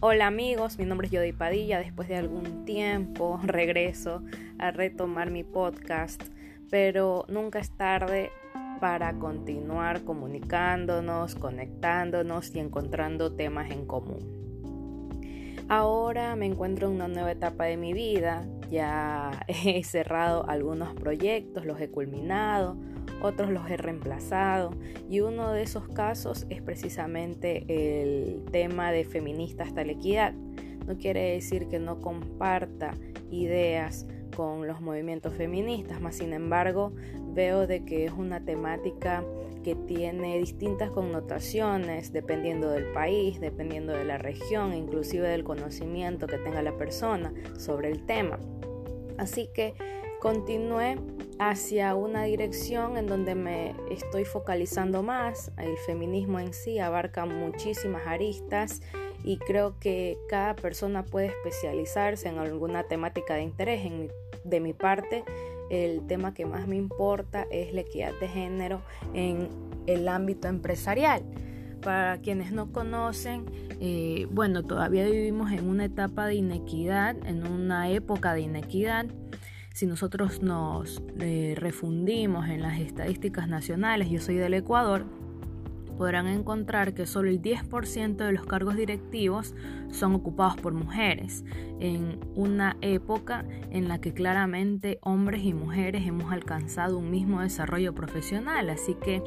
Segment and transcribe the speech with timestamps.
[0.00, 1.80] Hola amigos, mi nombre es Yodi Padilla.
[1.80, 4.22] Después de algún tiempo regreso
[4.56, 6.22] a retomar mi podcast,
[6.70, 8.30] pero nunca es tarde
[8.78, 15.66] para continuar comunicándonos, conectándonos y encontrando temas en común.
[15.68, 21.64] Ahora me encuentro en una nueva etapa de mi vida, ya he cerrado algunos proyectos,
[21.64, 22.76] los he culminado,
[23.20, 24.70] otros los he reemplazado
[25.08, 30.32] y uno de esos casos es precisamente el tema de feminista hasta la equidad.
[30.86, 32.92] No quiere decir que no comparta
[33.30, 36.92] ideas con los movimientos feministas, más sin embargo
[37.32, 39.24] veo de que es una temática
[39.62, 46.38] que tiene distintas connotaciones dependiendo del país, dependiendo de la región, inclusive del conocimiento que
[46.38, 48.38] tenga la persona sobre el tema.
[49.18, 49.74] Así que
[50.20, 50.96] continué
[51.38, 55.52] hacia una dirección en donde me estoy focalizando más.
[55.58, 58.80] El feminismo en sí abarca muchísimas aristas
[59.24, 63.90] y creo que cada persona puede especializarse en alguna temática de interés.
[64.44, 65.24] de mi parte,
[65.70, 68.80] el tema que más me importa es la equidad de género
[69.12, 69.48] en
[69.86, 71.22] el ámbito empresarial.
[71.82, 73.44] Para quienes no conocen,
[73.80, 79.06] eh, bueno, todavía vivimos en una etapa de inequidad, en una época de inequidad
[79.78, 85.04] si nosotros nos eh, refundimos en las estadísticas nacionales, yo soy del Ecuador,
[85.98, 89.54] podrán encontrar que solo el 10% de los cargos directivos
[89.90, 91.44] son ocupados por mujeres,
[91.80, 97.94] en una época en la que claramente hombres y mujeres hemos alcanzado un mismo desarrollo
[97.94, 98.70] profesional.
[98.70, 99.22] Así que,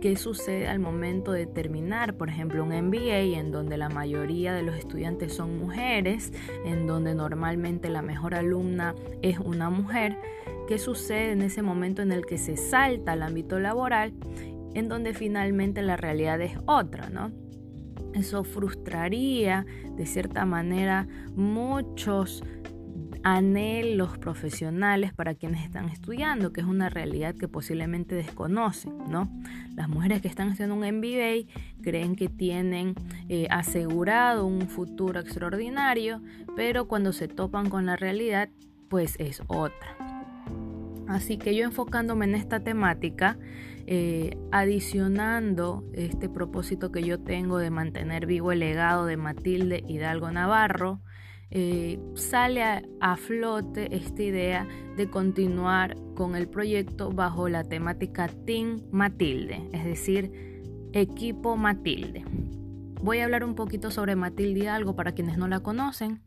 [0.00, 4.62] ¿qué sucede al momento de terminar, por ejemplo, un MBA en donde la mayoría de
[4.62, 6.32] los estudiantes son mujeres,
[6.64, 10.18] en donde normalmente la mejor alumna es una mujer?
[10.68, 14.12] ¿Qué sucede en ese momento en el que se salta al ámbito laboral
[14.74, 17.30] en donde finalmente la realidad es otra, ¿no?
[18.14, 19.66] Eso frustraría
[19.96, 22.42] de cierta manera muchos
[23.22, 29.28] anhelos profesionales para quienes están estudiando, que es una realidad que posiblemente desconocen, ¿no?
[29.74, 31.50] Las mujeres que están haciendo un MBA
[31.82, 32.94] creen que tienen
[33.28, 36.22] eh, asegurado un futuro extraordinario,
[36.56, 38.48] pero cuando se topan con la realidad,
[38.88, 40.07] pues es otra.
[41.08, 43.38] Así que yo enfocándome en esta temática,
[43.86, 50.30] eh, adicionando este propósito que yo tengo de mantener vivo el legado de Matilde Hidalgo
[50.30, 51.00] Navarro,
[51.50, 52.62] eh, sale
[53.00, 54.68] a, flote esta idea
[54.98, 60.30] de continuar con el proyecto bajo la temática Team Matilde, es decir,
[60.92, 62.22] equipo Matilde.
[63.00, 66.20] Voy a hablar un poquito sobre Matilde Hidalgo para quienes no la conocen.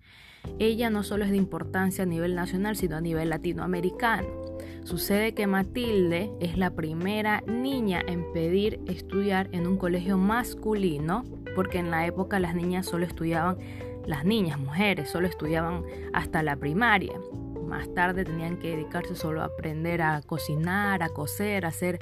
[0.58, 4.41] Ella no solo es de importancia a nivel nacional, sino a nivel latinoamericano.
[4.84, 11.24] Sucede que Matilde es la primera niña en pedir estudiar en un colegio masculino,
[11.56, 13.58] porque en la época las niñas solo estudiaban,
[14.06, 15.84] las niñas, mujeres, solo estudiaban
[16.14, 17.14] hasta la primaria.
[17.64, 22.00] Más tarde tenían que dedicarse solo a aprender a cocinar, a coser, a hacer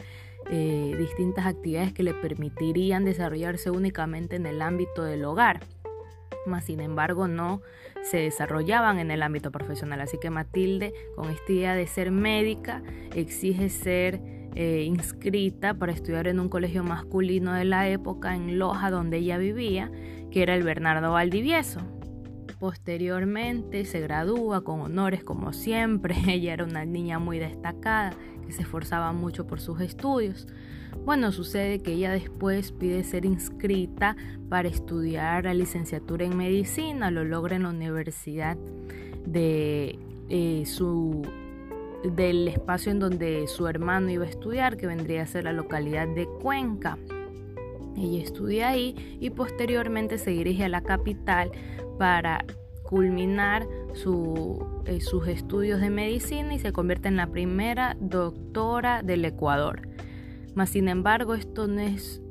[0.50, 5.60] eh, distintas actividades que le permitirían desarrollarse únicamente en el ámbito del hogar
[6.62, 7.62] sin embargo no
[8.02, 10.02] se desarrollaban en el ámbito profesional.
[10.02, 12.84] Así que Matilde, con esta idea de ser médica,
[13.16, 14.22] exige ser
[14.56, 19.38] eh, inscrita para estudiar en un colegio masculino de la época en Loja, donde ella
[19.38, 19.92] vivía,
[20.32, 21.82] que era el Bernardo Valdivieso.
[22.60, 26.16] Posteriormente se gradúa con honores como siempre.
[26.28, 28.12] Ella era una niña muy destacada
[28.46, 30.46] que se esforzaba mucho por sus estudios.
[31.06, 34.16] Bueno, sucede que ella después pide ser inscrita
[34.50, 38.58] para estudiar la licenciatura en medicina, lo logra en la universidad
[39.26, 41.24] de eh, su
[42.04, 46.08] del espacio en donde su hermano iba a estudiar, que vendría a ser la localidad
[46.08, 46.98] de Cuenca.
[47.98, 51.52] Ella estudia ahí y posteriormente se dirige a la capital
[51.98, 52.46] para
[52.84, 53.68] culminar
[54.86, 59.89] eh, sus estudios de medicina y se convierte en la primera doctora del Ecuador.
[60.66, 62.22] Sin embargo, esto no es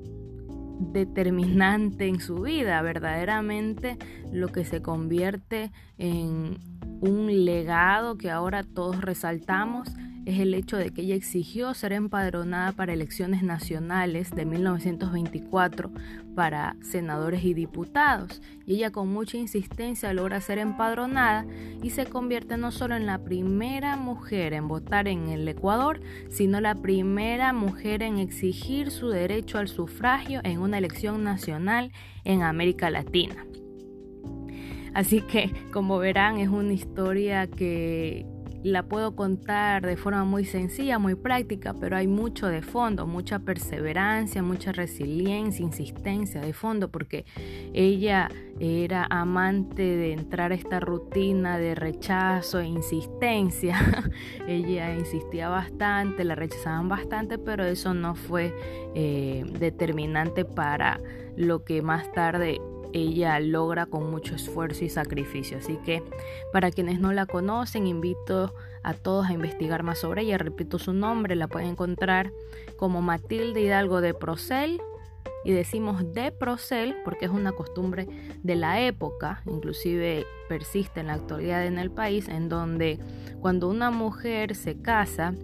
[0.80, 3.96] determinante en su vida, verdaderamente
[4.32, 6.58] lo que se convierte en
[7.00, 9.88] un legado que ahora todos resaltamos
[10.24, 15.90] es el hecho de que ella exigió ser empadronada para elecciones nacionales de 1924
[16.38, 18.40] para senadores y diputados.
[18.64, 21.44] Y ella con mucha insistencia logra ser empadronada
[21.82, 26.00] y se convierte no solo en la primera mujer en votar en el Ecuador,
[26.30, 31.90] sino la primera mujer en exigir su derecho al sufragio en una elección nacional
[32.22, 33.44] en América Latina.
[34.94, 38.26] Así que, como verán, es una historia que,
[38.62, 43.38] la puedo contar de forma muy sencilla, muy práctica, pero hay mucho de fondo, mucha
[43.38, 47.24] perseverancia, mucha resiliencia, insistencia de fondo, porque
[47.72, 48.28] ella
[48.60, 53.76] era amante de entrar a esta rutina de rechazo e insistencia.
[54.48, 58.52] ella insistía bastante, la rechazaban bastante, pero eso no fue
[58.94, 61.00] eh, determinante para
[61.36, 62.60] lo que más tarde
[62.92, 65.58] ella logra con mucho esfuerzo y sacrificio.
[65.58, 66.02] Así que
[66.52, 70.38] para quienes no la conocen, invito a todos a investigar más sobre ella.
[70.38, 72.32] Repito su nombre, la pueden encontrar
[72.76, 74.80] como Matilde Hidalgo de Procel.
[75.44, 78.06] Y decimos de Procel porque es una costumbre
[78.42, 82.98] de la época, inclusive persiste en la actualidad en el país, en donde
[83.40, 85.34] cuando una mujer se casa,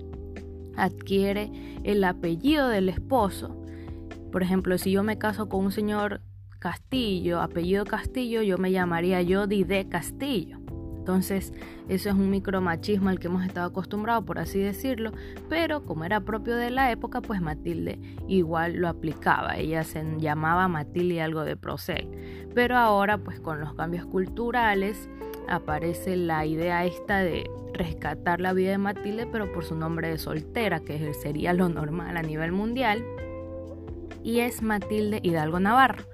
[0.77, 1.51] adquiere
[1.85, 3.57] el apellido del esposo.
[4.33, 6.21] Por ejemplo, si yo me caso con un señor
[6.65, 10.61] Castillo, apellido Castillo, yo me llamaría Jody de Castillo.
[10.97, 11.53] Entonces,
[11.91, 15.13] eso es un micromachismo al que hemos estado acostumbrados, por así decirlo,
[15.51, 19.59] pero como era propio de la época, pues Matilde igual lo aplicaba.
[19.59, 22.09] Ella se llamaba Matilde algo de Procel.
[22.55, 25.11] Pero ahora, pues con los cambios culturales,
[25.47, 30.17] aparece la idea esta de rescatar la vida de Matilde, pero por su nombre de
[30.17, 33.05] soltera, que sería lo normal a nivel mundial.
[34.23, 36.14] Y es Matilde Hidalgo Navarro.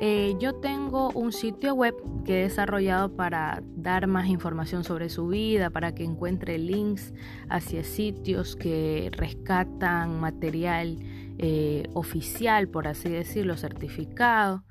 [0.00, 1.92] Eh, yo tengo un sitio web
[2.24, 7.12] que he desarrollado para dar más información sobre su vida, para que encuentre links
[7.48, 10.98] hacia sitios que rescatan material
[11.38, 14.62] eh, oficial, por así decirlo, certificado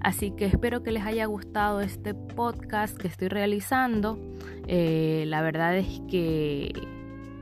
[0.00, 4.18] Así que espero que les haya gustado este podcast que estoy realizando.
[4.66, 6.72] Eh, la verdad es que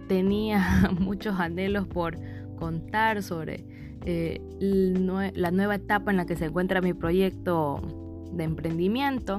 [0.09, 2.19] tenía muchos anhelos por
[2.56, 3.65] contar sobre
[4.05, 7.81] eh, la nueva etapa en la que se encuentra mi proyecto
[8.33, 9.39] de emprendimiento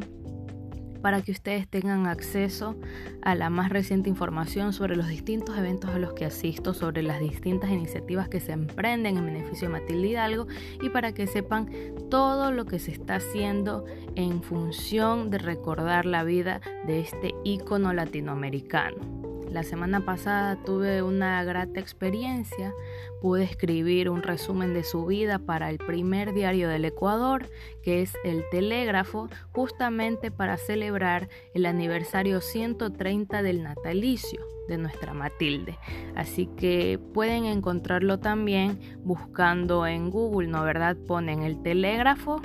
[1.01, 2.75] para que ustedes tengan acceso
[3.21, 7.19] a la más reciente información sobre los distintos eventos a los que asisto, sobre las
[7.19, 10.47] distintas iniciativas que se emprenden en beneficio de Matilde Hidalgo
[10.81, 11.69] y para que sepan
[12.09, 13.85] todo lo que se está haciendo
[14.15, 19.18] en función de recordar la vida de este ícono latinoamericano.
[19.51, 22.71] La semana pasada tuve una grata experiencia,
[23.19, 27.49] pude escribir un resumen de su vida para el primer diario del Ecuador,
[27.81, 35.79] que es El Telégrafo, justamente para celebrar el aniversario 130 del natalicio de nuestra Matilde.
[36.15, 40.95] Así que pueden encontrarlo también buscando en Google, ¿no verdad?
[41.07, 42.39] Ponen el telégrafo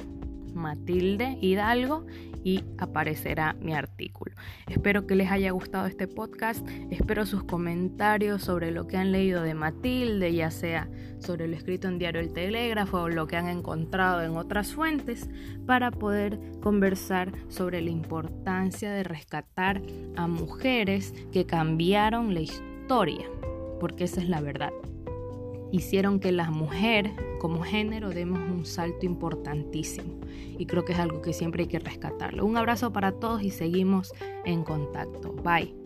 [0.54, 2.06] Matilde Hidalgo
[2.44, 4.35] y aparecerá mi artículo.
[4.69, 9.43] Espero que les haya gustado este podcast, espero sus comentarios sobre lo que han leído
[9.43, 10.88] de Matilde, ya sea
[11.19, 15.29] sobre lo escrito en Diario El Telégrafo o lo que han encontrado en otras fuentes,
[15.67, 19.81] para poder conversar sobre la importancia de rescatar
[20.17, 23.26] a mujeres que cambiaron la historia,
[23.81, 24.70] porque esa es la verdad
[25.75, 27.11] hicieron que la mujer
[27.41, 30.21] como género demos un salto importantísimo
[30.56, 32.47] y creo que es algo que siempre hay que rescatarlo.
[32.47, 34.12] Un abrazo para todos y seguimos
[34.44, 35.32] en contacto.
[35.32, 35.83] Bye.